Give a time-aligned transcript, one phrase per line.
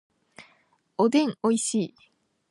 [0.97, 1.95] おでんおいしい